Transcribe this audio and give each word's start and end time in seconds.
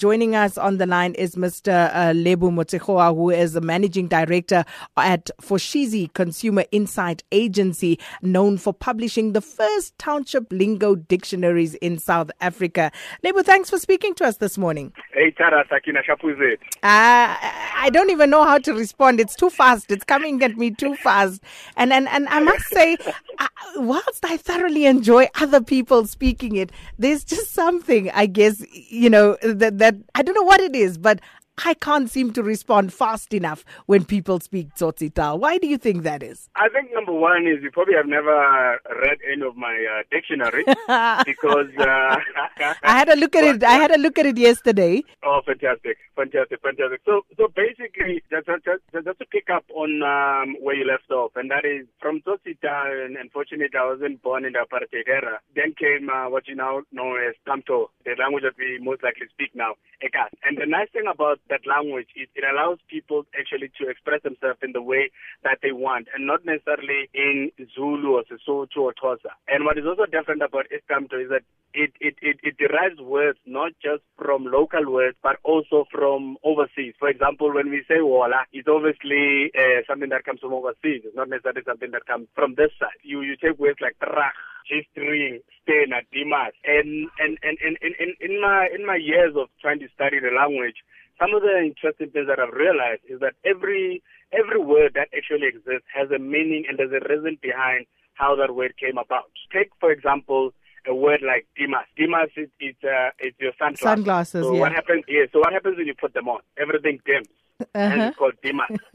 Joining 0.00 0.34
us 0.34 0.56
on 0.56 0.78
the 0.78 0.86
line 0.86 1.12
is 1.16 1.34
Mr. 1.34 1.94
Uh, 1.94 2.14
Lebo 2.14 2.50
Motsegoa, 2.50 3.14
who 3.14 3.28
is 3.28 3.52
the 3.52 3.60
managing 3.60 4.08
director 4.08 4.64
at 4.96 5.28
Foshizi 5.42 6.10
Consumer 6.14 6.64
Insight 6.72 7.22
Agency, 7.32 7.98
known 8.22 8.56
for 8.56 8.72
publishing 8.72 9.34
the 9.34 9.42
first 9.42 9.98
township 9.98 10.50
lingo 10.50 10.94
dictionaries 10.94 11.74
in 11.74 11.98
South 11.98 12.30
Africa. 12.40 12.90
Lebo, 13.22 13.42
thanks 13.42 13.68
for 13.68 13.78
speaking 13.78 14.14
to 14.14 14.24
us 14.24 14.38
this 14.38 14.56
morning. 14.56 14.90
Hey, 15.12 15.32
Tara, 15.32 15.66
Sakina. 15.68 16.00
Uh, 16.08 16.62
I 16.82 17.90
don't 17.92 18.08
even 18.08 18.30
know 18.30 18.44
how 18.44 18.56
to 18.56 18.72
respond. 18.72 19.20
It's 19.20 19.36
too 19.36 19.50
fast. 19.50 19.90
It's 19.90 20.04
coming 20.04 20.42
at 20.42 20.56
me 20.56 20.70
too 20.70 20.96
fast. 20.96 21.42
And 21.76 21.92
and, 21.92 22.08
and 22.08 22.26
I 22.28 22.40
must 22.40 22.68
say, 22.68 22.96
whilst 23.76 24.24
I 24.24 24.36
thoroughly 24.36 24.86
enjoy 24.86 25.28
other 25.40 25.60
people 25.60 26.06
speaking 26.06 26.56
it, 26.56 26.70
there's 26.98 27.24
just 27.24 27.52
something, 27.52 28.10
I 28.10 28.26
guess, 28.26 28.64
you 28.72 29.10
know, 29.10 29.36
that, 29.42 29.78
that 29.78 29.96
I 30.14 30.22
don't 30.22 30.34
know 30.34 30.42
what 30.42 30.60
it 30.60 30.74
is, 30.74 30.98
but 30.98 31.20
I 31.64 31.74
can't 31.74 32.10
seem 32.10 32.32
to 32.32 32.42
respond 32.42 32.92
fast 32.92 33.34
enough 33.34 33.64
when 33.86 34.04
people 34.04 34.40
speak 34.40 34.74
Tsotsitaal. 34.74 35.38
Why 35.38 35.58
do 35.58 35.66
you 35.66 35.76
think 35.76 36.04
that 36.04 36.22
is? 36.22 36.48
I 36.54 36.68
think 36.68 36.92
number 36.94 37.12
one 37.12 37.46
is 37.46 37.62
you 37.62 37.70
probably 37.70 37.94
have 37.94 38.06
never 38.06 38.80
read 39.02 39.18
any 39.30 39.42
of 39.46 39.56
my 39.56 39.74
uh, 39.74 40.02
dictionary 40.10 40.64
because 41.26 41.68
uh, 41.78 42.16
I 42.82 42.98
had 42.98 43.08
a 43.08 43.16
look 43.16 43.36
at 43.36 43.44
it. 43.44 43.62
I 43.62 43.74
had 43.74 43.90
a 43.90 43.98
look 43.98 44.18
at 44.18 44.26
it 44.26 44.38
yesterday. 44.38 45.02
Oh, 45.22 45.40
fantastic, 45.44 45.98
fantastic, 46.16 46.60
fantastic. 46.62 47.00
So, 47.04 47.22
so 47.36 47.48
basically, 47.54 48.22
just, 48.30 48.46
just, 48.46 48.82
just 48.92 49.18
to 49.18 49.26
pick 49.26 49.50
up 49.50 49.64
on 49.74 50.02
um, 50.02 50.56
where 50.60 50.76
you 50.76 50.86
left 50.86 51.10
off, 51.10 51.32
and 51.36 51.50
that 51.50 51.64
is 51.64 51.86
from 52.00 52.20
Tsotsitaal, 52.22 53.04
and 53.04 53.16
unfortunately, 53.16 53.78
I 53.78 53.84
wasn't 53.84 54.22
born 54.22 54.44
in 54.44 54.54
the 54.54 54.64
apartheid 54.64 55.08
era. 55.08 55.40
Then 55.54 55.74
came 55.78 56.08
uh, 56.08 56.30
what 56.30 56.48
you 56.48 56.54
now 56.56 56.82
know 56.92 57.16
as 57.16 57.34
Tamto, 57.46 57.90
the 58.04 58.14
language 58.18 58.44
that 58.44 58.56
we 58.58 58.78
most 58.82 59.02
likely 59.02 59.26
speak 59.28 59.50
now, 59.54 59.74
Ekas. 60.02 60.32
And 60.44 60.56
the 60.56 60.66
nice 60.66 60.88
thing 60.92 61.04
about 61.10 61.38
that 61.50 61.66
language, 61.66 62.08
it, 62.16 62.30
it 62.34 62.44
allows 62.44 62.78
people 62.88 63.26
actually 63.38 63.70
to 63.80 63.88
express 63.88 64.22
themselves 64.22 64.58
in 64.62 64.72
the 64.72 64.82
way 64.82 65.10
that 65.44 65.58
they 65.62 65.72
want 65.72 66.08
and 66.14 66.26
not 66.26 66.44
necessarily 66.44 67.10
in 67.14 67.50
Zulu 67.74 68.16
or 68.16 68.24
Sesotho 68.24 68.90
or 68.90 68.94
Xhosa. 68.94 69.34
And 69.48 69.64
what 69.64 69.78
is 69.78 69.84
also 69.86 70.06
different 70.06 70.42
about 70.42 70.66
Iscamtho 70.70 71.22
is 71.22 71.30
that 71.30 71.42
it, 71.72 71.92
it, 72.00 72.16
it, 72.20 72.40
it 72.42 72.56
derives 72.58 73.00
words 73.00 73.38
not 73.46 73.72
just 73.82 74.02
from 74.16 74.44
local 74.44 74.90
words 74.90 75.16
but 75.22 75.36
also 75.44 75.84
from 75.90 76.36
overseas. 76.42 76.94
For 76.98 77.08
example, 77.08 77.54
when 77.54 77.70
we 77.70 77.84
say 77.86 78.00
wala, 78.00 78.46
it's 78.52 78.68
obviously 78.68 79.50
uh, 79.56 79.82
something 79.86 80.08
that 80.10 80.24
comes 80.24 80.40
from 80.40 80.52
overseas. 80.52 81.02
It's 81.04 81.16
not 81.16 81.28
necessarily 81.28 81.62
something 81.66 81.90
that 81.92 82.06
comes 82.06 82.28
from 82.34 82.54
this 82.54 82.70
side. 82.78 82.98
You 83.02 83.22
you 83.22 83.36
take 83.36 83.58
words 83.58 83.78
like 83.80 83.96
trach, 84.02 84.34
G-string, 84.68 85.40
stena, 85.62 86.02
dimas, 86.12 86.54
and 86.64 87.08
and 87.18 87.38
and 87.42 87.58
in 87.62 87.76
in 87.98 88.14
in 88.20 88.40
my 88.40 88.68
in 88.74 88.86
my 88.86 88.96
years 88.96 89.34
of 89.36 89.48
trying 89.60 89.80
to 89.80 89.88
study 89.94 90.18
the 90.20 90.30
language, 90.34 90.76
some 91.20 91.34
of 91.34 91.42
the 91.42 91.58
interesting 91.60 92.10
things 92.10 92.26
that 92.26 92.38
I've 92.40 92.54
realized 92.54 93.02
is 93.08 93.20
that 93.20 93.34
every 93.44 94.02
every 94.32 94.58
word 94.58 94.92
that 94.94 95.08
actually 95.16 95.48
exists 95.48 95.86
has 95.94 96.10
a 96.10 96.18
meaning 96.18 96.64
and 96.68 96.78
there's 96.78 96.92
a 96.92 97.06
reason 97.12 97.38
behind 97.42 97.86
how 98.14 98.36
that 98.36 98.54
word 98.54 98.74
came 98.78 98.98
about. 98.98 99.30
Take, 99.52 99.70
for 99.80 99.90
example, 99.90 100.52
a 100.86 100.94
word 100.94 101.20
like 101.22 101.46
Dimas. 101.56 101.86
Dimas 101.96 102.30
is 102.36 102.48
it's, 102.58 102.82
uh, 102.84 103.10
it's 103.18 103.38
your 103.38 103.52
sunglasses. 103.58 103.82
Sunglasses, 103.82 104.44
so 104.44 104.54
yeah. 104.54 104.60
what 104.60 104.72
happens? 104.72 105.04
Yeah. 105.08 105.24
So 105.32 105.40
what 105.40 105.52
happens 105.52 105.76
when 105.76 105.86
you 105.86 105.94
put 105.94 106.14
them 106.14 106.28
on? 106.28 106.40
Everything 106.58 107.00
dims, 107.04 107.28
uh-huh. 107.60 107.68
and 107.74 108.02
it's 108.02 108.16
called 108.16 108.34
Dimas. 108.42 108.70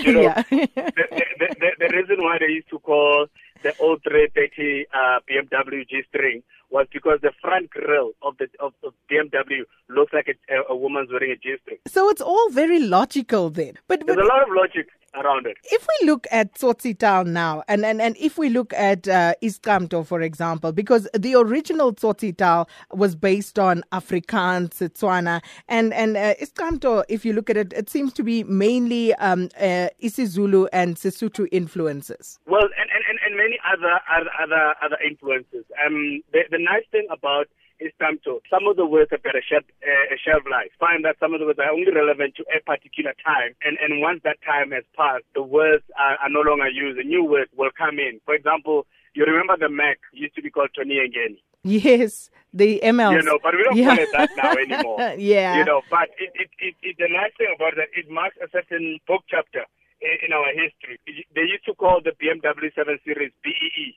you 0.00 0.12
know, 0.12 0.20
Yeah. 0.22 0.42
the, 0.50 0.68
the, 0.70 1.56
the, 1.60 1.70
the 1.80 1.88
reason 1.96 2.22
why 2.22 2.38
they 2.38 2.52
used 2.52 2.70
to 2.70 2.78
call 2.78 3.26
the 3.62 3.74
old 3.78 4.02
330 4.04 4.86
uh, 4.92 5.18
BMW 5.28 5.88
G-string 5.88 6.42
was 6.74 6.88
because 6.92 7.20
the 7.22 7.30
front 7.40 7.70
grille 7.70 8.10
of 8.22 8.36
the 8.38 8.48
of, 8.58 8.72
of 8.82 8.92
BMW 9.08 9.60
looks 9.88 10.12
like 10.12 10.26
a, 10.28 10.54
a 10.68 10.76
woman's 10.76 11.08
wearing 11.10 11.30
a 11.30 11.36
G-string. 11.36 11.78
So 11.86 12.10
it's 12.10 12.20
all 12.20 12.50
very 12.50 12.80
logical 12.80 13.48
then. 13.48 13.74
But, 13.86 14.00
but 14.00 14.08
There's 14.08 14.18
a 14.18 14.28
lot 14.28 14.42
of 14.42 14.48
logic 14.50 14.88
around 15.14 15.46
it. 15.46 15.56
if 15.70 15.86
we 15.86 16.06
look 16.08 16.26
at 16.32 16.54
Tsotsitaal 16.54 17.26
now, 17.26 17.62
and, 17.68 17.84
and, 17.84 18.02
and 18.02 18.16
if 18.18 18.36
we 18.36 18.48
look 18.48 18.72
at 18.72 19.06
uh, 19.06 19.34
Iscamtho, 19.42 20.04
for 20.04 20.20
example, 20.20 20.72
because 20.72 21.08
the 21.16 21.36
original 21.36 21.92
Tsotsitaal 21.94 22.66
was 22.92 23.14
based 23.14 23.58
on 23.58 23.84
Afrikaans, 23.92 24.70
Setswana, 24.70 25.42
and, 25.68 25.94
and 25.94 26.16
uh, 26.16 26.34
Iscamtho, 26.42 27.04
if 27.08 27.24
you 27.24 27.32
look 27.32 27.48
at 27.48 27.56
it, 27.56 27.72
it 27.72 27.88
seems 27.88 28.12
to 28.14 28.24
be 28.24 28.42
mainly 28.42 29.14
um, 29.14 29.48
uh, 29.60 29.88
isiZulu 30.02 30.66
and 30.72 30.96
Sesotho 30.96 31.46
influences. 31.52 32.40
Well, 32.46 32.68
and, 32.78 32.90
and, 33.34 33.42
many 33.42 33.58
other 33.66 33.98
other 34.06 34.30
other, 34.38 34.64
other 34.82 34.98
influences. 35.02 35.66
Um, 35.82 36.22
the, 36.32 36.46
the 36.50 36.58
nice 36.62 36.86
thing 36.94 37.06
about 37.10 37.50
Iscamtho, 37.82 38.38
some 38.48 38.66
of 38.70 38.76
the 38.76 38.86
words 38.86 39.10
have 39.10 39.22
got 39.22 39.34
a 39.34 39.42
shelf, 39.42 39.64
uh, 39.82 40.14
a 40.14 40.18
shelf 40.18 40.46
life. 40.50 40.70
Find 40.78 41.04
that 41.04 41.18
some 41.18 41.34
of 41.34 41.40
the 41.40 41.46
words 41.46 41.58
are 41.58 41.70
only 41.74 41.90
relevant 41.90 42.36
to 42.38 42.44
a 42.54 42.62
particular 42.62 43.14
time, 43.24 43.58
and, 43.66 43.76
and 43.82 44.00
once 44.00 44.20
that 44.22 44.38
time 44.46 44.70
has 44.70 44.84
passed, 44.96 45.26
the 45.34 45.42
words 45.42 45.82
are, 45.98 46.16
are 46.22 46.30
no 46.30 46.40
longer 46.40 46.68
used. 46.70 46.98
A 46.98 47.04
new 47.04 47.24
word 47.24 47.48
will 47.56 47.74
come 47.76 47.98
in. 47.98 48.20
For 48.24 48.34
example, 48.34 48.86
you 49.14 49.24
remember 49.26 49.56
the 49.58 49.68
Mac 49.68 49.98
used 50.12 50.34
to 50.36 50.42
be 50.42 50.50
called 50.50 50.70
Tony 50.74 50.94
Ngeni. 51.02 51.38
Yes, 51.64 52.30
the 52.52 52.80
ML. 52.84 53.12
You 53.12 53.22
know, 53.22 53.38
but 53.42 53.54
we 53.56 53.64
don't 53.64 53.76
Yeah. 53.76 53.88
call 53.94 53.98
it 53.98 54.08
that 54.12 54.30
now 54.36 54.52
anymore. 54.52 55.14
yeah. 55.18 55.58
You 55.58 55.64
know, 55.64 55.82
but 55.90 56.10
it, 56.18 56.30
it, 56.34 56.50
it, 56.58 56.74
it, 56.82 56.96
the 56.98 57.08
nice 57.10 57.32
thing 57.38 57.48
about 57.54 57.74
that, 57.76 57.88
it 57.96 58.10
marks 58.10 58.36
a 58.42 58.48
certain 58.52 58.98
book 59.08 59.24
chapter 59.28 59.64
in, 60.04 60.32
our 60.32 60.52
history. 60.52 60.98
They 61.34 61.42
used 61.42 61.64
to 61.66 61.74
call 61.74 62.00
the 62.02 62.12
BMW 62.12 62.74
7 62.74 62.98
Series 63.04 63.32
BEE, 63.42 63.94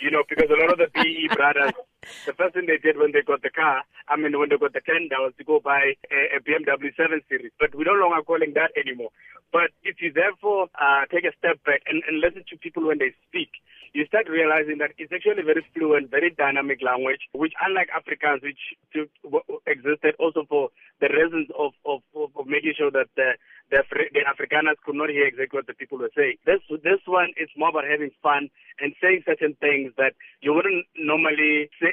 you 0.00 0.10
know, 0.10 0.22
because 0.28 0.48
a 0.50 0.58
lot 0.60 0.72
of 0.72 0.78
the 0.78 0.88
BEE 0.94 1.28
brothers, 1.34 1.72
the 2.26 2.34
first 2.34 2.54
thing 2.54 2.66
they 2.66 2.78
did 2.78 2.98
when 2.98 3.12
they 3.12 3.22
got 3.22 3.42
the 3.42 3.50
car, 3.50 3.82
I 4.08 4.16
mean, 4.16 4.38
when 4.38 4.48
they 4.48 4.58
got 4.58 4.72
the 4.72 4.82
tender 4.82 5.22
was 5.22 5.34
to 5.38 5.44
go 5.44 5.60
buy 5.60 5.94
a, 6.10 6.36
a 6.36 6.40
BMW 6.42 6.90
7 6.96 7.22
Series. 7.28 7.52
But 7.58 7.74
we're 7.74 7.86
no 7.86 7.94
longer 7.94 8.22
calling 8.22 8.54
that 8.54 8.74
anymore. 8.74 9.10
But 9.52 9.70
if 9.84 10.00
you 10.00 10.10
therefore 10.12 10.68
uh, 10.80 11.04
take 11.12 11.24
a 11.24 11.36
step 11.38 11.62
back 11.64 11.82
and, 11.86 12.02
and 12.08 12.18
listen 12.18 12.42
to 12.48 12.56
people 12.56 12.88
when 12.88 12.98
they 12.98 13.12
speak, 13.28 13.52
you 13.92 14.06
start 14.06 14.24
realizing 14.28 14.78
that 14.78 14.96
it's 14.96 15.12
actually 15.12 15.44
a 15.44 15.44
very 15.44 15.64
fluent, 15.76 16.10
very 16.10 16.30
dynamic 16.32 16.80
language, 16.80 17.28
which 17.36 17.52
unlike 17.60 17.92
Afrikaans, 17.92 18.40
which 18.40 18.72
existed 19.66 20.16
also 20.18 20.48
for 20.48 20.70
the 21.00 21.12
reasons 21.12 21.48
of, 21.58 21.72
of, 21.84 22.00
of, 22.16 22.32
making 22.46 22.72
sure 22.76 22.90
that 22.90 23.12
the, 23.16 23.36
the, 23.70 23.84
the 24.16 24.24
Afrikaners 24.24 24.80
could 24.84 24.96
not 24.96 25.10
hear 25.10 25.26
exactly 25.26 25.58
what 25.58 25.66
the 25.66 25.74
people 25.76 25.98
were 25.98 26.10
saying. 26.16 26.36
This, 26.46 26.64
this 26.82 27.04
one 27.04 27.36
is 27.36 27.52
more 27.56 27.68
about 27.68 27.84
having 27.84 28.10
fun 28.22 28.48
and 28.80 28.94
saying 29.02 29.24
certain 29.26 29.54
things 29.60 29.92
that 29.98 30.16
you 30.40 30.54
wouldn't 30.54 30.86
normally 30.96 31.68
say, 31.76 31.91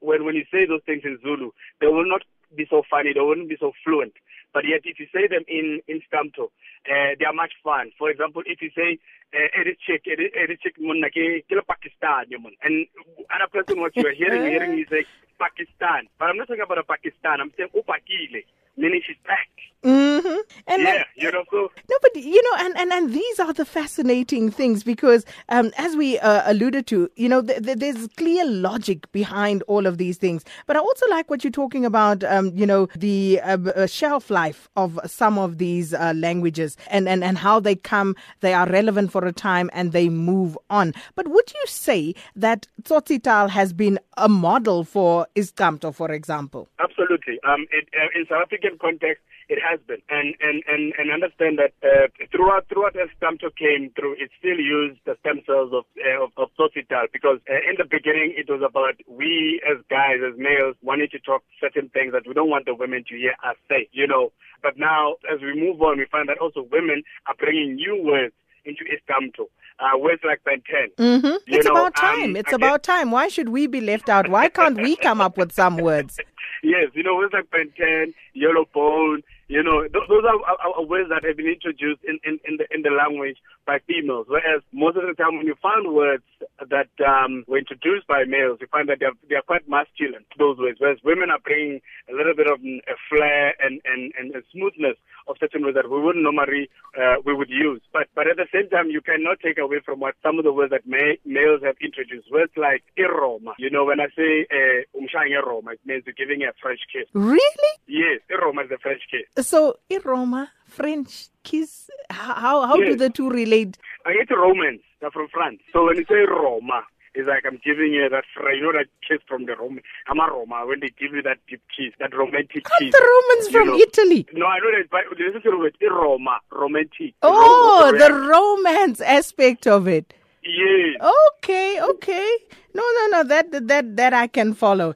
when, 0.00 0.24
when 0.24 0.34
you 0.34 0.44
say 0.50 0.66
those 0.66 0.82
things 0.86 1.02
in 1.04 1.18
Zulu, 1.22 1.50
they 1.80 1.86
will 1.86 2.08
not 2.08 2.22
be 2.56 2.66
so 2.70 2.82
funny, 2.88 3.12
they 3.12 3.20
wouldn't 3.20 3.48
be 3.48 3.56
so 3.60 3.72
fluent. 3.84 4.12
But 4.54 4.64
yet, 4.66 4.80
if 4.84 4.98
you 4.98 5.06
say 5.12 5.26
them 5.28 5.44
in 5.46 5.80
in 5.88 6.00
Stamto, 6.08 6.44
uh, 6.88 7.12
they 7.18 7.26
are 7.26 7.34
much 7.34 7.52
fun. 7.62 7.92
For 7.98 8.08
example, 8.10 8.42
if 8.46 8.62
you 8.62 8.70
say 8.74 8.98
"Eris 9.32 9.76
chick, 9.86 10.06
Eris 10.08 10.58
chick, 10.62 10.76
munna 10.80 11.10
ke 11.10 11.44
kila 11.48 11.62
Pakistan, 11.68 12.24
and 12.32 12.86
other 13.28 13.48
person 13.52 13.80
what 13.80 13.94
you 13.94 14.06
are 14.06 14.12
hearing, 14.16 14.50
hearing 14.50 14.78
is 14.80 14.88
like 14.90 15.06
Pakistan. 15.38 16.08
But 16.18 16.30
I'm 16.30 16.38
not 16.38 16.48
talking 16.48 16.62
about 16.64 16.78
a 16.78 16.82
Pakistan. 16.82 17.40
I'm 17.40 17.52
saying 17.56 17.70
upakile, 17.76 18.42
meaning 18.76 19.02
she's 19.04 19.20
back. 19.26 19.50
Hmm 19.88 20.18
And 20.66 20.82
yeah, 20.82 20.92
then- 20.92 21.04
you 21.16 21.32
know. 21.32 21.44
So 21.50 21.70
No, 21.90 21.96
but 22.02 22.14
you 22.16 22.42
know, 22.42 22.64
and, 22.66 22.76
and, 22.76 22.92
and 22.92 23.12
these 23.14 23.40
are 23.40 23.52
the 23.54 23.64
fascinating 23.64 24.50
things 24.50 24.82
because, 24.84 25.24
um, 25.48 25.70
as 25.78 25.96
we 25.96 26.18
uh, 26.18 26.42
alluded 26.44 26.86
to, 26.88 27.08
you 27.16 27.28
know, 27.28 27.40
th- 27.42 27.62
th- 27.64 27.78
there's 27.78 28.06
clear 28.16 28.44
logic 28.44 29.10
behind 29.12 29.62
all 29.62 29.86
of 29.86 29.96
these 29.96 30.18
things. 30.18 30.44
But 30.66 30.76
I 30.76 30.80
also 30.80 31.06
like 31.08 31.30
what 31.30 31.42
you're 31.42 31.50
talking 31.50 31.84
about, 31.86 32.22
um, 32.24 32.52
you 32.54 32.66
know, 32.66 32.88
the 32.96 33.40
uh, 33.42 33.56
uh, 33.74 33.86
shelf 33.86 34.28
life 34.30 34.68
of 34.76 34.98
some 35.06 35.38
of 35.38 35.56
these 35.58 35.94
uh, 35.94 36.12
languages 36.14 36.76
and, 36.90 37.08
and, 37.08 37.24
and 37.24 37.38
how 37.38 37.58
they 37.60 37.74
come, 37.74 38.14
they 38.40 38.52
are 38.52 38.68
relevant 38.68 39.10
for 39.10 39.24
a 39.24 39.32
time 39.32 39.70
and 39.72 39.92
they 39.92 40.08
move 40.10 40.58
on. 40.68 40.92
But 41.14 41.28
would 41.28 41.50
you 41.54 41.64
say 41.66 42.14
that 42.36 42.66
Tsotsitaal 42.82 43.48
has 43.50 43.72
been 43.72 43.98
a 44.18 44.28
model 44.28 44.84
for 44.84 45.26
Iscamtho, 45.34 45.94
for 45.94 46.10
example? 46.10 46.68
Absolutely. 46.78 47.38
Um, 47.44 47.66
it, 47.70 47.88
uh, 47.96 48.18
in 48.18 48.26
South 48.26 48.42
African 48.42 48.76
context, 48.78 49.22
it 49.48 49.58
has 49.64 49.80
been, 49.88 50.00
and 50.10 50.34
and 50.40 50.62
and, 50.68 50.92
and 50.98 51.10
understand 51.10 51.58
that 51.58 51.72
uh, 51.80 52.08
throughout 52.30 52.68
throughout 52.68 52.96
as 52.96 53.08
Stamto 53.16 53.48
came 53.56 53.90
through, 53.96 54.14
it 54.20 54.30
still 54.38 54.60
used 54.60 55.00
the 55.06 55.16
stem 55.20 55.40
cells 55.46 55.72
of 55.72 55.84
uh, 55.96 56.24
of, 56.24 56.30
of 56.36 56.48
Tsotsitaal 56.58 57.08
because 57.12 57.40
uh, 57.48 57.56
in 57.68 57.76
the 57.78 57.88
beginning 57.88 58.34
it 58.36 58.48
was 58.48 58.60
about 58.60 59.00
we 59.08 59.60
as 59.64 59.80
guys 59.88 60.20
as 60.20 60.36
males 60.36 60.76
wanting 60.82 61.08
to 61.12 61.18
talk 61.18 61.42
certain 61.60 61.88
things 61.88 62.12
that 62.12 62.28
we 62.28 62.34
don't 62.34 62.50
want 62.50 62.66
the 62.66 62.74
women 62.74 63.04
to 63.08 63.16
hear 63.16 63.34
us 63.42 63.56
say, 63.68 63.88
you 63.92 64.06
know. 64.06 64.32
But 64.62 64.76
now 64.76 65.16
as 65.32 65.40
we 65.40 65.58
move 65.58 65.80
on, 65.80 65.96
we 65.98 66.06
find 66.12 66.28
that 66.28 66.38
also 66.38 66.66
women 66.70 67.02
are 67.26 67.34
bringing 67.38 67.76
new 67.76 68.02
words 68.04 68.34
into 68.64 68.84
Iscamtho. 68.84 69.48
Uh, 69.80 69.96
words 69.96 70.20
like 70.24 70.42
Ben 70.44 70.60
10. 70.98 71.22
Mm-hmm. 71.22 71.36
It's 71.46 71.64
know, 71.64 71.70
about 71.70 71.94
time. 71.94 72.30
um, 72.30 72.36
it's 72.36 72.52
about 72.52 72.82
time. 72.82 73.12
Why 73.12 73.28
should 73.28 73.50
we 73.50 73.68
be 73.68 73.80
left 73.80 74.08
out? 74.08 74.28
Why 74.28 74.48
can't 74.48 74.76
we 74.76 74.96
come 74.96 75.20
up 75.20 75.38
with 75.38 75.52
some 75.52 75.78
words? 75.78 76.18
Yes, 76.60 76.90
you 76.94 77.04
know, 77.04 77.14
words 77.14 77.32
like 77.32 77.48
Ben 77.52 77.72
10, 77.76 78.12
yellow 78.34 78.66
bone, 78.74 79.22
You 79.48 79.62
know, 79.62 79.80
th- 79.80 80.08
those 80.12 80.24
are, 80.28 80.36
are, 80.44 80.76
are, 80.76 80.84
words 80.84 81.08
that 81.08 81.24
have 81.24 81.38
been 81.38 81.48
introduced 81.48 82.04
in, 82.04 82.20
in, 82.22 82.38
in, 82.44 82.58
the, 82.60 82.68
in 82.68 82.82
the 82.82 82.92
language 82.92 83.38
by 83.64 83.80
females. 83.88 84.26
Whereas 84.28 84.60
most 84.72 84.98
of 84.98 85.08
the 85.08 85.16
time 85.16 85.38
when 85.38 85.46
you 85.46 85.56
find 85.62 85.88
words 85.88 86.22
that 86.60 86.92
um, 87.00 87.44
were 87.48 87.56
introduced 87.56 88.06
by 88.06 88.24
males, 88.28 88.58
you 88.60 88.68
find 88.68 88.90
that 88.90 89.00
they 89.00 89.06
are, 89.06 89.16
they 89.24 89.36
are 89.36 89.48
quite 89.48 89.66
masculine, 89.66 90.28
those 90.36 90.58
words. 90.58 90.76
Whereas 90.78 90.98
women 91.02 91.30
are 91.30 91.40
bringing 91.40 91.80
a 92.10 92.14
little 92.14 92.36
bit 92.36 92.46
of 92.46 92.60
a 92.60 92.96
flair 93.08 93.56
and, 93.64 93.80
and, 93.88 94.12
and 94.20 94.36
a 94.36 94.44
smoothness 94.52 95.00
of 95.28 95.40
certain 95.40 95.64
words 95.64 95.80
that 95.80 95.88
we 95.88 95.96
wouldn't 95.96 96.24
normally 96.24 96.68
uh, 97.00 97.16
we 97.24 97.32
would 97.32 97.48
use. 97.48 97.80
But 98.28 98.38
at 98.38 98.48
the 98.52 98.58
same 98.58 98.68
time, 98.68 98.90
you 98.90 99.00
cannot 99.00 99.40
take 99.40 99.56
away 99.58 99.80
from 99.82 100.00
what 100.00 100.14
some 100.22 100.38
of 100.38 100.44
the 100.44 100.52
words 100.52 100.70
that 100.70 100.86
may, 100.86 101.18
males 101.24 101.62
have 101.64 101.76
introduced. 101.80 102.30
Words 102.30 102.52
like 102.56 102.84
iroma. 102.98 103.52
You 103.58 103.70
know, 103.70 103.86
when 103.86 104.00
I 104.00 104.08
say 104.14 104.46
uh, 104.52 104.98
umshang 104.98 105.30
iroma, 105.30 105.72
it 105.72 105.80
means 105.86 106.02
you're 106.04 106.14
giving 106.14 106.42
a 106.42 106.52
French 106.60 106.80
kiss. 106.92 107.08
Really? 107.14 107.72
Yes, 107.86 108.20
iroma 108.30 108.64
is 108.64 108.70
the 108.70 108.76
French 108.82 109.00
kiss. 109.10 109.46
So 109.46 109.78
iroma, 109.90 110.48
French 110.66 111.28
kiss. 111.42 111.88
How 112.10 112.66
how 112.66 112.76
yes. 112.76 112.90
do 112.90 112.96
the 112.96 113.10
two 113.10 113.30
relate? 113.30 113.78
I 114.04 114.12
get 114.12 114.30
Romans. 114.34 114.80
They're 115.00 115.10
from 115.10 115.28
France. 115.28 115.60
So 115.72 115.86
when 115.86 115.96
you 115.96 116.04
say 116.04 116.26
Roma, 116.28 116.82
it's 117.14 117.28
like 117.28 117.44
I'm 117.46 117.60
giving 117.64 117.92
you 117.92 118.08
that, 118.08 118.24
you 118.54 118.62
know, 118.62 118.72
that 118.72 118.86
kiss 119.06 119.18
from 119.28 119.46
the 119.46 119.56
Roman. 119.56 119.82
I'm 120.08 120.20
a 120.20 120.26
Roma 120.26 120.64
when 120.66 120.80
they 120.80 120.90
give 120.98 121.12
you 121.12 121.22
that 121.22 121.38
deep 121.48 121.62
kiss, 121.76 121.92
that 122.00 122.14
romantic 122.16 122.68
Aren't 122.70 122.80
kiss. 122.80 122.92
the 122.92 123.02
Romans 123.02 123.48
from 123.52 123.68
know. 123.68 123.78
Italy? 123.78 124.26
No, 124.32 124.46
I 124.46 124.58
know 124.58 124.70
that, 124.76 124.90
but 124.90 125.18
listen 125.18 125.42
to. 125.42 125.88
Roma, 125.90 126.38
romantic. 126.52 127.14
Oh, 127.22 127.92
the 127.96 128.12
romance 128.12 129.00
aspect 129.00 129.66
of 129.66 129.88
it. 129.88 130.14
Yes. 130.44 130.96
Okay, 131.34 131.80
okay. 131.80 132.36
No, 132.74 132.82
no, 132.82 133.06
no. 133.18 133.24
That 133.24 133.66
that 133.68 133.96
that 133.96 134.14
I 134.14 134.26
can 134.28 134.54
follow. 134.54 134.94